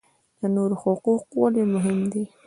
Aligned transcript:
د 0.39 0.41
نورو 0.55 0.75
حقوق 0.83 1.23
ولې 1.41 1.63
مهم 1.73 1.99
دي؟ 2.11 2.23